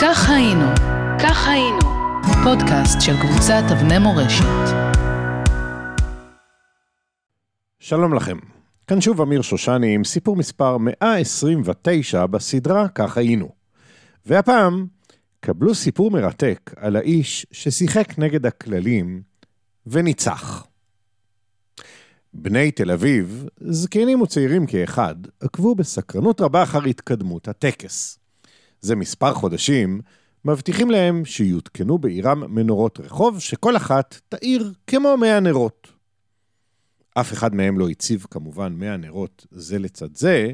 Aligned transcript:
כך 0.00 0.30
היינו, 0.30 0.66
כך 1.22 1.48
היינו, 1.48 1.78
פודקאסט 2.44 3.00
של 3.00 3.12
קבוצת 3.20 3.62
אבני 3.72 3.98
מורשת. 3.98 4.44
שלום 7.78 8.14
לכם, 8.14 8.38
כאן 8.86 9.00
שוב 9.00 9.20
אמיר 9.20 9.42
שושני 9.42 9.94
עם 9.94 10.04
סיפור 10.04 10.36
מספר 10.36 10.78
129 10.78 12.26
בסדרה 12.26 12.88
כך 12.88 13.16
היינו. 13.18 13.48
והפעם, 14.26 14.86
קבלו 15.40 15.74
סיפור 15.74 16.10
מרתק 16.10 16.74
על 16.76 16.96
האיש 16.96 17.46
ששיחק 17.50 18.18
נגד 18.18 18.46
הכללים 18.46 19.22
וניצח. 19.86 20.66
בני 22.32 22.70
תל 22.70 22.90
אביב, 22.90 23.46
זקנים 23.60 24.22
וצעירים 24.22 24.66
כאחד, 24.66 25.16
עקבו 25.40 25.74
בסקרנות 25.74 26.40
רבה 26.40 26.62
אחר 26.62 26.82
התקדמות 26.84 27.48
הטקס. 27.48 28.18
זה 28.80 28.96
מספר 28.96 29.34
חודשים, 29.34 30.00
מבטיחים 30.44 30.90
להם 30.90 31.24
שיותקנו 31.24 31.98
בעירם 31.98 32.54
מנורות 32.54 33.00
רחוב, 33.00 33.38
שכל 33.38 33.76
אחת 33.76 34.20
תאיר 34.28 34.72
כמו 34.86 35.16
מאה 35.16 35.40
נרות. 35.40 35.88
אף 37.14 37.32
אחד 37.32 37.54
מהם 37.54 37.78
לא 37.78 37.88
הציב 37.88 38.26
כמובן 38.30 38.72
מאה 38.72 38.96
נרות 38.96 39.46
זה 39.50 39.78
לצד 39.78 40.16
זה, 40.16 40.52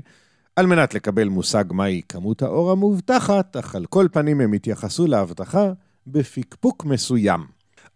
על 0.56 0.66
מנת 0.66 0.94
לקבל 0.94 1.28
מושג 1.28 1.64
מהי 1.70 2.02
כמות 2.08 2.42
האור 2.42 2.70
המובטחת, 2.70 3.56
אך 3.56 3.74
על 3.74 3.86
כל 3.86 4.06
פנים 4.12 4.40
הם 4.40 4.52
התייחסו 4.52 5.06
להבטחה 5.06 5.72
בפקפוק 6.06 6.84
מסוים. 6.84 7.40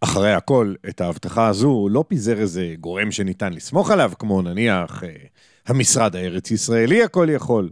אחרי 0.01 0.33
הכל, 0.33 0.75
את 0.89 1.01
ההבטחה 1.01 1.49
הזו 1.49 1.89
לא 1.91 2.05
פיזר 2.09 2.41
איזה 2.41 2.75
גורם 2.81 3.11
שניתן 3.11 3.53
לסמוך 3.53 3.91
עליו, 3.91 4.13
כמו 4.19 4.43
נניח 4.43 5.05
אה, 5.05 5.09
המשרד 5.67 6.17
הארץ-ישראלי 6.17 7.03
הכל 7.03 7.29
יכול, 7.31 7.71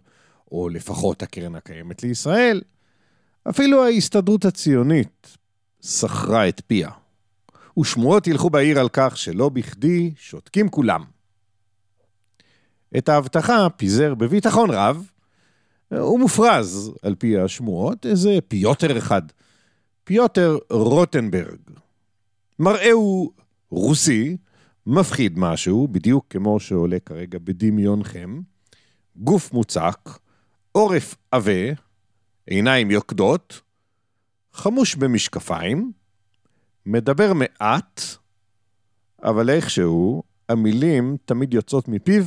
או 0.53 0.69
לפחות 0.69 1.23
הקרן 1.23 1.55
הקיימת 1.55 2.03
לישראל. 2.03 2.63
אפילו 3.51 3.85
ההסתדרות 3.85 4.45
הציונית 4.45 5.37
סחרה 5.83 6.49
את 6.49 6.61
פיה. 6.66 6.91
ושמועות 7.79 8.27
ילכו 8.27 8.51
בעיר 8.51 8.80
על 8.80 8.88
כך 8.93 9.16
שלא 9.16 9.49
בכדי 9.49 10.13
שותקים 10.16 10.69
כולם. 10.69 11.05
את 12.99 13.09
ההבטחה 13.09 13.66
פיזר 13.77 14.15
בביטחון 14.15 14.71
רב, 14.71 15.11
ומופרז, 15.91 16.93
על 17.03 17.15
פי 17.15 17.38
השמועות, 17.38 18.07
איזה 18.07 18.38
פיוטר 18.49 18.99
אחד. 18.99 19.23
פיוטר 20.05 20.59
רוטנברג. 20.71 21.59
מראהו 22.59 23.33
רוסי, 23.71 24.37
מפחיד 24.87 25.38
משהו, 25.38 25.88
בדיוק 25.88 26.27
כמו 26.31 26.60
שעולה 26.60 26.99
כרגע 27.07 27.38
בדמיונכם, 27.45 28.41
גוף 29.16 29.53
מוצק, 29.53 29.99
עורף 30.77 31.16
עבה, 31.30 31.73
עיניים 32.46 32.91
יוקדות, 32.91 33.60
חמוש 34.52 34.95
במשקפיים, 34.95 35.93
מדבר 36.87 37.32
מעט, 37.32 38.01
אבל 39.23 39.51
איכשהו 39.51 40.23
המילים 40.49 41.16
תמיד 41.24 41.54
יוצאות 41.54 41.88
מפיו 41.88 42.24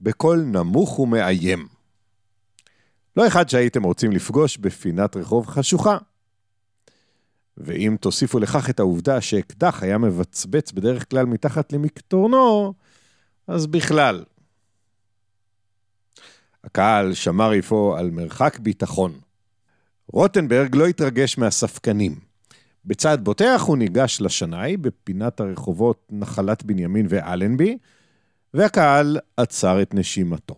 בקול 0.00 0.38
נמוך 0.40 0.98
ומאיים. 0.98 1.68
לא 3.16 3.26
אחד 3.26 3.48
שהייתם 3.48 3.82
רוצים 3.82 4.12
לפגוש 4.12 4.56
בפינת 4.56 5.16
רחוב 5.16 5.46
חשוכה. 5.46 5.98
ואם 7.56 7.96
תוסיפו 8.00 8.38
לכך 8.38 8.70
את 8.70 8.80
העובדה 8.80 9.20
שאקדח 9.20 9.82
היה 9.82 9.98
מבצבץ 9.98 10.72
בדרך 10.72 11.10
כלל 11.10 11.26
מתחת 11.26 11.72
למקטורנו, 11.72 12.74
אז 13.46 13.66
בכלל. 13.66 14.24
הקהל 16.64 17.14
שמר 17.14 17.58
אפוא 17.58 17.98
על 17.98 18.10
מרחק 18.10 18.58
ביטחון. 18.58 19.12
רוטנברג 20.12 20.76
לא 20.76 20.86
התרגש 20.86 21.38
מהספקנים. 21.38 22.18
בצעד 22.84 23.24
בוטח 23.24 23.62
הוא 23.66 23.76
ניגש 23.76 24.20
לשנאי 24.20 24.76
בפינת 24.76 25.40
הרחובות 25.40 26.06
נחלת 26.10 26.64
בנימין 26.64 27.06
ואלנבי, 27.08 27.78
והקהל 28.54 29.18
עצר 29.36 29.82
את 29.82 29.94
נשימתו. 29.94 30.54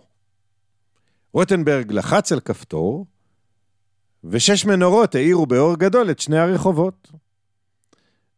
רוטנברג 1.32 1.92
לחץ 1.92 2.32
על 2.32 2.40
כפתור, 2.40 3.06
ושש 4.24 4.64
מנורות 4.64 5.14
האירו 5.14 5.46
באור 5.46 5.76
גדול 5.76 6.10
את 6.10 6.18
שני 6.18 6.38
הרחובות. 6.38 7.12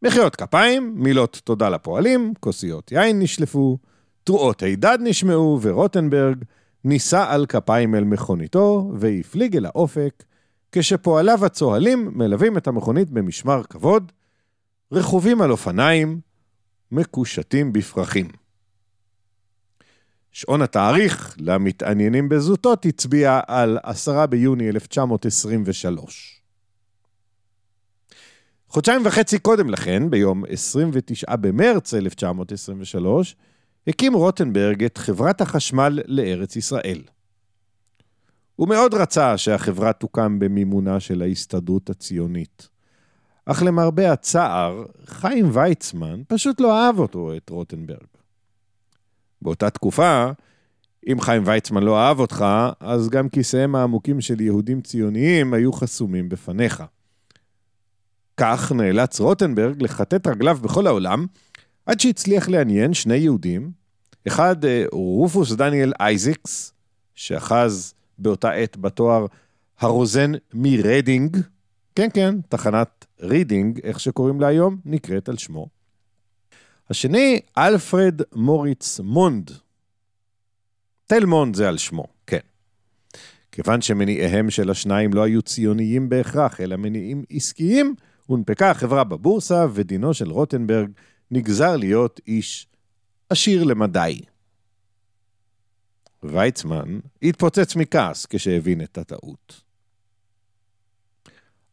מחיאות 0.02 0.36
כפיים, 0.36 0.92
מילות 0.96 1.40
תודה 1.44 1.68
לפועלים, 1.68 2.34
כוסיות 2.40 2.92
יין 2.92 3.18
נשלפו, 3.18 3.78
תרועות 4.24 4.62
הידד 4.62 4.98
נשמעו, 5.00 5.58
ורוטנברג 5.62 6.44
נישא 6.84 7.24
על 7.28 7.46
כפיים 7.46 7.94
אל 7.94 8.04
מכוניתו, 8.04 8.92
והפליג 8.98 9.56
אל 9.56 9.66
האופק, 9.66 10.24
כשפועליו 10.72 11.44
הצוהלים 11.44 12.10
מלווים 12.14 12.56
את 12.56 12.66
המכונית 12.66 13.10
במשמר 13.10 13.62
כבוד, 13.62 14.12
רכובים 14.92 15.42
על 15.42 15.50
אופניים, 15.50 16.20
מקושטים 16.92 17.72
בפרחים. 17.72 18.28
שעון 20.32 20.62
התאריך 20.62 21.36
למתעניינים 21.38 22.28
בזוטות 22.28 22.86
הצביע 22.86 23.40
על 23.46 23.78
10 23.82 24.26
ביוני 24.26 24.68
1923. 24.68 26.42
חודשיים 28.68 29.02
וחצי 29.04 29.38
קודם 29.38 29.70
לכן, 29.70 30.10
ביום 30.10 30.44
29 30.48 31.36
במרץ 31.36 31.94
1923, 31.94 33.36
הקים 33.88 34.14
רוטנברג 34.14 34.84
את 34.84 34.98
חברת 34.98 35.40
החשמל 35.40 35.98
לארץ 36.06 36.56
ישראל. 36.56 37.02
הוא 38.56 38.68
מאוד 38.68 38.94
רצה 38.94 39.38
שהחברה 39.38 39.92
תוקם 39.92 40.38
במימונה 40.38 41.00
של 41.00 41.22
ההסתדרות 41.22 41.90
הציונית. 41.90 42.68
אך 43.44 43.62
למרבה 43.62 44.12
הצער, 44.12 44.84
חיים 45.04 45.50
ויצמן 45.52 46.22
פשוט 46.28 46.60
לא 46.60 46.78
אהב 46.78 46.98
אותו, 46.98 47.36
את 47.36 47.50
רוטנברג. 47.50 48.06
באותה 49.42 49.70
תקופה, 49.70 50.30
אם 51.12 51.20
חיים 51.20 51.42
ויצמן 51.46 51.82
לא 51.82 51.98
אהב 51.98 52.20
אותך, 52.20 52.44
אז 52.80 53.08
גם 53.08 53.28
כיסיהם 53.28 53.74
העמוקים 53.74 54.20
של 54.20 54.40
יהודים 54.40 54.80
ציוניים 54.80 55.54
היו 55.54 55.72
חסומים 55.72 56.28
בפניך. 56.28 56.82
כך 58.36 58.72
נאלץ 58.72 59.20
רוטנברג 59.20 59.82
לכתת 59.82 60.26
רגליו 60.26 60.58
בכל 60.62 60.86
העולם, 60.86 61.26
עד 61.88 62.00
שהצליח 62.00 62.48
לעניין 62.48 62.94
שני 62.94 63.16
יהודים, 63.16 63.70
אחד 64.26 64.64
אה, 64.64 64.84
רופוס 64.92 65.52
דניאל 65.52 65.92
אייזקס, 66.00 66.72
שאחז 67.14 67.94
באותה 68.18 68.50
עת 68.50 68.76
בתואר 68.76 69.26
הרוזן 69.78 70.32
מרידינג, 70.54 71.36
כן 71.94 72.08
כן, 72.14 72.34
תחנת 72.48 73.06
רידינג, 73.20 73.80
איך 73.82 74.00
שקוראים 74.00 74.40
לה 74.40 74.46
היום, 74.46 74.76
נקראת 74.84 75.28
על 75.28 75.36
שמו. 75.36 75.66
השני, 76.90 77.40
אלפרד 77.58 78.20
מוריץ 78.34 79.00
מונד. 79.00 79.50
תל 81.06 81.24
מונד 81.24 81.54
זה 81.54 81.68
על 81.68 81.78
שמו, 81.78 82.04
כן. 82.26 82.38
כיוון 83.52 83.82
שמניעיהם 83.82 84.50
של 84.50 84.70
השניים 84.70 85.14
לא 85.14 85.22
היו 85.22 85.42
ציוניים 85.42 86.08
בהכרח, 86.08 86.60
אלא 86.60 86.76
מניעים 86.76 87.24
עסקיים, 87.30 87.94
הונפקה 88.26 88.70
החברה 88.70 89.04
בבורסה, 89.04 89.66
ודינו 89.74 90.14
של 90.14 90.30
רוטנברג 90.30 90.90
נגזר 91.30 91.76
להיות 91.76 92.20
איש 92.26 92.66
עשיר 93.30 93.64
למדי. 93.64 94.20
ויצמן 96.22 96.98
התפוצץ 97.22 97.76
מכעס 97.76 98.26
כשהבין 98.26 98.80
את 98.80 98.98
הטעות. 98.98 99.60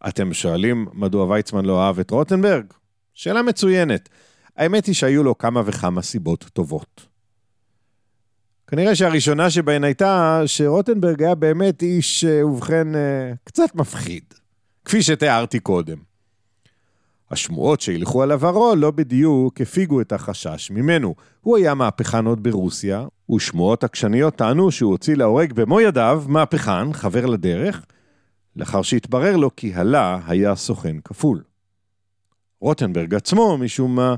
אתם 0.08 0.34
שואלים 0.34 0.88
מדוע 0.94 1.26
ויצמן 1.26 1.66
לא 1.66 1.86
אהב 1.86 2.00
את 2.00 2.12
רוטנברג? 2.12 2.66
שאלה 3.14 3.42
מצוינת. 3.42 4.10
האמת 4.56 4.86
היא 4.86 4.96
שהיו 4.96 5.24
לו 5.24 5.38
כמה 5.38 5.62
וכמה 5.66 6.02
סיבות 6.02 6.44
טובות. 6.54 7.08
כנראה 8.68 8.96
שהראשונה 8.96 9.50
שבהן 9.50 9.84
הייתה 9.84 10.42
שרוטנברג 10.46 11.24
היה 11.24 11.36
באמת 11.36 11.82
איש, 11.82 12.24
אה, 12.24 12.48
ובכן, 12.48 12.96
אה, 12.96 13.34
קצת 13.44 13.76
מפחיד, 13.76 14.24
כפי 14.86 15.04
שתיארתי 15.04 15.60
קודם. 15.60 15.98
השמועות 17.32 17.82
שהילכו 17.82 18.24
על 18.24 18.32
עברו 18.32 18.76
לא 18.76 18.92
בדיוק 18.92 19.62
הפיגו 19.62 20.02
את 20.02 20.12
החשש 20.12 20.72
ממנו. 20.72 21.16
הוא 21.42 21.58
היה 21.58 21.74
מהפכן 21.74 22.26
עוד 22.26 22.44
ברוסיה, 22.44 23.06
ושמועות 23.36 23.84
עקשניות 23.84 24.36
טענו 24.36 24.72
שהוא 24.72 24.92
הוציא 24.92 25.16
להורג 25.16 25.54
במו 25.54 25.82
ידיו 25.82 26.24
מהפכן, 26.28 26.94
חבר 26.94 27.26
לדרך, 27.26 27.86
לאחר 28.56 28.82
שהתברר 28.82 29.38
לו 29.38 29.56
כי 29.56 29.74
הלה 29.74 30.20
היה 30.28 30.56
סוכן 30.56 30.96
כפול. 31.04 31.44
רוטנברג 32.60 33.16
עצמו, 33.16 33.58
משום 33.58 33.96
מה, 33.96 34.16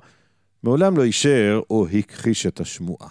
מעולם 0.64 0.98
לא 0.98 1.04
אישר 1.04 1.62
או 1.70 1.88
הכחיש 1.88 2.46
את 2.46 2.60
השמועה. 2.60 3.10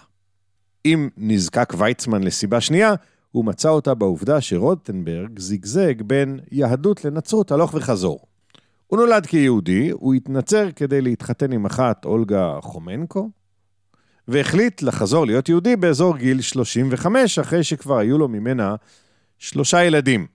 אם 0.84 1.08
נזקק 1.16 1.74
ויצמן 1.78 2.22
לסיבה 2.22 2.60
שנייה, 2.60 2.94
הוא 3.30 3.44
מצא 3.44 3.68
אותה 3.68 3.94
בעובדה 3.94 4.40
שרוטנברג 4.40 5.38
זיגזג 5.38 6.02
בין 6.02 6.40
יהדות 6.52 7.04
לנצרות 7.04 7.52
הלוך 7.52 7.74
וחזור. 7.74 8.18
הוא 8.86 8.98
נולד 8.98 9.26
כיהודי, 9.26 9.90
הוא 9.90 10.14
התנצר 10.14 10.72
כדי 10.76 11.00
להתחתן 11.00 11.52
עם 11.52 11.66
אחת, 11.66 12.04
אולגה 12.04 12.58
חומנקו, 12.62 13.30
והחליט 14.28 14.82
לחזור 14.82 15.26
להיות 15.26 15.48
יהודי 15.48 15.76
באזור 15.76 16.16
גיל 16.16 16.40
35, 16.40 17.38
אחרי 17.38 17.64
שכבר 17.64 17.98
היו 17.98 18.18
לו 18.18 18.28
ממנה 18.28 18.74
שלושה 19.38 19.84
ילדים. 19.84 20.26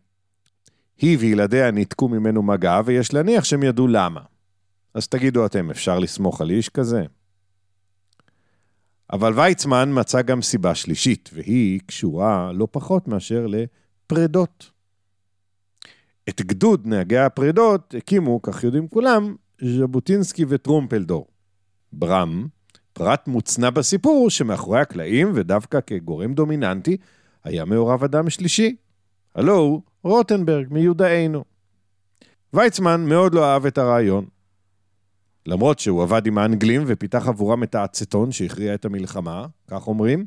היא 0.98 1.18
וילדיה 1.20 1.72
ניתקו 1.72 2.08
ממנו 2.08 2.44
מגע, 2.44 2.82
ויש 2.86 3.14
להניח 3.14 3.44
שהם 3.44 3.64
ידעו 3.64 3.88
למה. 3.88 4.22
אז 4.94 5.08
תגידו 5.08 5.46
אתם, 5.46 5.70
אפשר 5.70 6.00
לסמוך 6.00 6.42
על 6.42 6.50
איש 6.50 6.70
כזה? 6.70 7.04
אבל 9.14 9.40
ויצמן 9.40 9.90
מצא 9.94 10.22
גם 10.22 10.42
סיבה 10.42 10.76
שלישית, 10.76 11.30
והיא 11.34 11.80
קשורה 11.86 12.52
לא 12.52 12.68
פחות 12.72 13.08
מאשר 13.08 13.48
לפרדות. 13.48 14.72
את 16.30 16.42
גדוד 16.42 16.88
נהגי 16.88 17.18
הפרדות 17.18 17.96
הקימו, 17.98 18.42
כך 18.42 18.64
יודעים 18.64 18.88
כולם, 18.88 19.36
ז'בוטינסקי 19.62 20.46
וטרומפלדור. 20.48 21.28
ברם, 21.94 22.48
פרט 22.94 23.28
מוצנע 23.28 23.70
בסיפור 23.70 24.30
שמאחורי 24.30 24.80
הקלעים, 24.80 25.32
ודווקא 25.36 25.80
כגורם 25.88 26.34
דומיננטי, 26.34 26.98
היה 27.44 27.66
מעורב 27.66 28.04
אדם 28.04 28.30
שלישי. 28.30 28.76
הלו 29.36 29.58
הוא 29.58 29.82
רוטנברג 30.04 30.68
מיודענו. 30.72 31.44
ויצמן 32.54 33.06
מאוד 33.06 33.34
לא 33.34 33.46
אהב 33.46 33.66
את 33.66 33.78
הרעיון. 33.78 34.26
למרות 35.46 35.80
שהוא 35.80 36.04
עבד 36.04 36.26
עם 36.26 36.38
האנגלים 36.38 36.84
ופיתח 36.88 37.28
עבורם 37.28 37.64
את 37.64 37.76
האצטון 37.76 38.32
שהכריע 38.32 38.74
את 38.74 38.86
המלחמה, 38.86 39.46
כך 39.68 39.88
אומרים, 39.88 40.26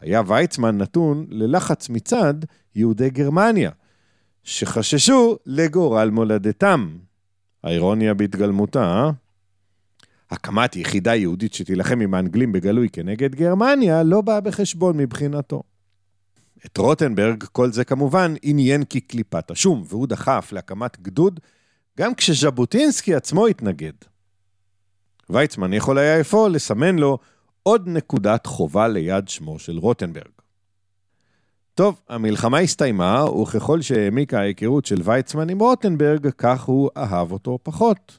היה 0.00 0.22
ויצמן 0.26 0.78
נתון 0.78 1.26
ללחץ 1.28 1.88
מצד 1.88 2.34
יהודי 2.74 3.10
גרמניה, 3.10 3.70
שחששו 4.44 5.36
לגורל 5.46 6.10
מולדתם. 6.10 6.96
האירוניה 7.64 8.14
בהתגלמותה, 8.14 8.82
אה? 8.84 9.10
הקמת 10.30 10.76
יחידה 10.76 11.14
יהודית 11.14 11.54
שתילחם 11.54 12.00
עם 12.00 12.14
האנגלים 12.14 12.52
בגלוי 12.52 12.88
כנגד 12.88 13.34
גרמניה 13.34 14.02
לא 14.02 14.20
באה 14.20 14.40
בחשבון 14.40 14.96
מבחינתו. 14.96 15.62
את 16.66 16.76
רוטנברג 16.76 17.44
כל 17.44 17.72
זה 17.72 17.84
כמובן 17.84 18.34
עניין 18.42 18.82
כקליפת 18.90 19.50
השום, 19.50 19.84
והוא 19.88 20.06
דחף 20.06 20.48
להקמת 20.52 21.00
גדוד 21.00 21.40
גם 21.98 22.14
כשז'בוטינסקי 22.14 23.14
עצמו 23.14 23.46
התנגד. 23.46 23.92
ויצמן 25.30 25.72
יכול 25.72 25.98
היה 25.98 26.20
אפוא 26.20 26.48
לסמן 26.48 26.98
לו 26.98 27.18
עוד 27.62 27.88
נקודת 27.88 28.46
חובה 28.46 28.88
ליד 28.88 29.28
שמו 29.28 29.58
של 29.58 29.78
רוטנברג. 29.78 30.41
טוב, 31.74 32.00
המלחמה 32.08 32.58
הסתיימה, 32.58 33.24
וככל 33.30 33.80
שהעמיקה 33.80 34.38
ההיכרות 34.40 34.84
של 34.84 35.00
ויצמן 35.04 35.50
עם 35.50 35.58
רוטנברג, 35.58 36.28
כך 36.38 36.62
הוא 36.62 36.90
אהב 36.96 37.32
אותו 37.32 37.58
פחות. 37.62 38.18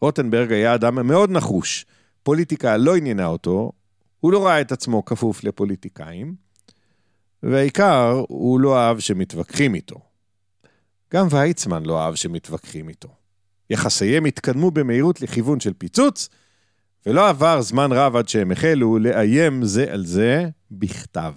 רוטנברג 0.00 0.52
היה 0.52 0.74
אדם 0.74 1.06
מאוד 1.06 1.30
נחוש, 1.30 1.86
פוליטיקה 2.22 2.76
לא 2.76 2.96
עניינה 2.96 3.26
אותו, 3.26 3.72
הוא 4.20 4.32
לא 4.32 4.46
ראה 4.46 4.60
את 4.60 4.72
עצמו 4.72 5.04
כפוף 5.04 5.44
לפוליטיקאים, 5.44 6.34
והעיקר, 7.42 8.22
הוא 8.28 8.60
לא 8.60 8.78
אהב 8.78 8.98
שמתווכחים 8.98 9.74
איתו. 9.74 10.00
גם 11.14 11.26
ויצמן 11.30 11.84
לא 11.84 12.00
אהב 12.00 12.14
שמתווכחים 12.14 12.88
איתו. 12.88 13.08
יחסיהם 13.70 14.24
התקדמו 14.24 14.70
במהירות 14.70 15.20
לכיוון 15.20 15.60
של 15.60 15.72
פיצוץ, 15.72 16.28
ולא 17.06 17.28
עבר 17.28 17.62
זמן 17.62 17.92
רב 17.92 18.16
עד 18.16 18.28
שהם 18.28 18.52
החלו 18.52 18.98
לאיים 18.98 19.64
זה 19.64 19.92
על 19.92 20.04
זה 20.06 20.48
בכתב. 20.70 21.32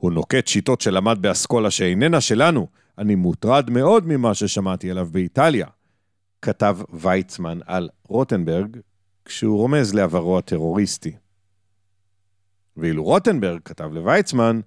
הוא 0.00 0.12
נוקט 0.12 0.46
שיטות 0.46 0.80
שלמד 0.80 1.18
באסכולה 1.20 1.70
שאיננה 1.70 2.20
שלנו, 2.20 2.66
אני 2.98 3.14
מוטרד 3.14 3.70
מאוד 3.70 4.06
ממה 4.06 4.34
ששמעתי 4.34 4.90
עליו 4.90 5.08
באיטליה, 5.12 5.66
כתב 6.42 6.78
ויצמן 6.92 7.58
על 7.66 7.88
רוטנברג, 8.08 8.76
כשהוא 9.24 9.58
רומז 9.58 9.94
לעברו 9.94 10.38
הטרוריסטי. 10.38 11.12
ואילו 12.76 13.04
רוטנברג 13.04 13.60
כתב 13.64 13.90
לויצמן, 13.92 14.60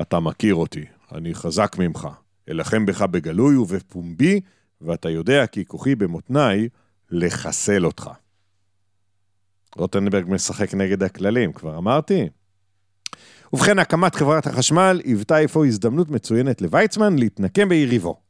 אתה 0.00 0.20
מכיר 0.20 0.54
אותי, 0.54 0.84
אני 1.12 1.34
חזק 1.34 1.76
ממך, 1.78 2.08
אלחם 2.50 2.86
בך 2.86 3.02
בגלוי 3.02 3.56
ובפומבי, 3.56 4.40
ואתה 4.80 5.10
יודע 5.10 5.46
כי 5.46 5.64
כוחי 5.64 5.94
במותניי 5.94 6.68
לחסל 7.10 7.86
אותך. 7.86 8.10
רוטנברג 9.76 10.24
משחק 10.28 10.74
נגד 10.74 11.02
הכללים, 11.02 11.52
כבר 11.52 11.78
אמרתי. 11.78 12.28
ובכן, 13.52 13.78
הקמת 13.78 14.14
חברת 14.14 14.46
החשמל 14.46 15.00
היוותה 15.04 15.44
אפוא 15.44 15.66
הזדמנות 15.66 16.10
מצוינת 16.10 16.62
לויצמן 16.62 17.18
להתנקם 17.18 17.68
ביריבו. 17.68 18.20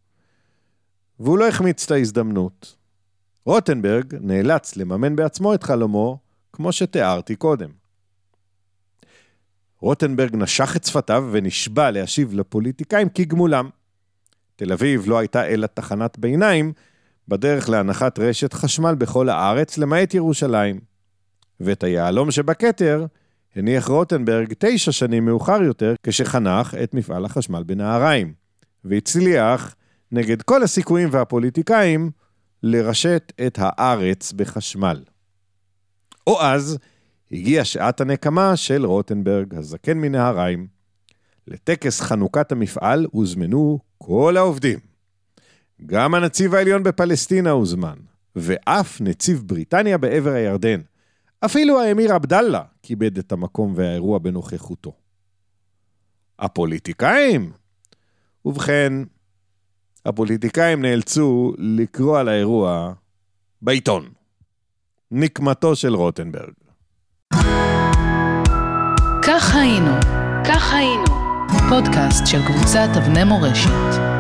והוא 1.21 1.39
לא 1.39 1.49
החמיץ 1.49 1.85
את 1.85 1.91
ההזדמנות. 1.91 2.77
רוטנברג 3.45 4.15
נאלץ 4.21 4.77
לממן 4.77 5.17
בעצמו 5.17 5.55
את 5.55 5.63
חלומו, 5.63 6.19
כמו 6.53 6.73
שתיארתי 6.73 7.37
קודם. 7.37 7.71
רוטנברג 9.81 10.37
נשך 10.37 10.77
את 10.77 10.85
שפתיו 10.85 11.29
ונשבע 11.33 11.91
להשיב 11.91 12.35
לפוליטיקאים 12.35 13.09
כגמולם. 13.09 13.71
תל 14.57 14.73
אביב 14.73 15.09
לא 15.09 15.19
הייתה 15.19 15.47
אלא 15.47 15.67
תחנת 15.67 16.19
ביניים 16.19 16.73
בדרך 17.29 17.69
להנחת 17.69 18.19
רשת 18.19 18.53
חשמל 18.53 18.95
בכל 18.95 19.29
הארץ, 19.29 19.79
למעט 19.79 20.15
ירושלים. 20.15 20.81
ואת 21.61 21.85
היהלום 21.85 22.31
שבכתר 22.31 23.07
הניח 23.57 23.89
רוטנברג 23.89 24.53
תשע 24.59 24.93
שנים 24.93 25.25
מאוחר 25.25 25.63
יותר, 25.63 25.95
כשחנך 26.03 26.75
את 26.83 26.95
מפעל 26.95 27.25
החשמל 27.25 27.63
בנהריים, 27.63 28.33
והצליח, 28.85 29.75
נגד 30.13 30.43
כל 30.43 30.63
הסיכויים 30.63 31.09
והפוליטיקאים, 31.13 32.11
לרשת 32.63 33.33
את 33.47 33.59
הארץ 33.61 34.33
בחשמל. 34.33 35.03
או 36.27 36.43
אז 36.43 36.79
הגיעה 37.33 37.65
שעת 37.65 38.01
הנקמה 38.01 38.57
של 38.57 38.87
רוטנברג, 38.87 39.55
הזקן 39.55 39.99
מנהריים. 39.99 40.67
לטקס 41.49 42.01
חנוכת 42.01 42.53
המפעל 42.53 43.07
הוזמנו 43.11 43.79
כל 43.99 44.37
העובדים. 44.37 44.79
גם 45.87 46.15
הנציב 46.15 46.55
העליון 46.55 46.83
בפלסטינה 46.83 47.51
הוזמן, 47.51 47.97
ואף 48.37 49.01
נציב 49.01 49.43
בריטניה 49.47 49.99
בעבר 49.99 50.31
הירדן. 50.31 50.81
אפילו 51.45 51.81
האמיר 51.81 52.15
עבדאללה 52.15 52.63
כיבד 52.83 53.19
את 53.19 53.33
המקום 53.33 53.73
והאירוע 53.77 54.19
בנוכחותו. 54.19 54.93
הפוליטיקאים? 56.39 57.53
ובכן, 58.45 58.93
הפוליטיקאים 60.07 60.83
נאלצו 60.83 61.53
לקרוא 61.59 62.19
על 62.19 62.29
האירוע 62.29 62.93
בעיתון. 63.63 64.09
נקמתו 65.11 65.77
של 65.77 65.95
רוטנברג. 65.95 66.53
כך 69.23 69.55
היינו, 69.55 69.93
כך 70.45 70.73
היינו, 70.73 71.05
פודקאסט 71.69 72.27
של 72.27 72.39
קבוצת 72.47 72.89
אבני 72.97 73.25
מורשת. 73.25 74.12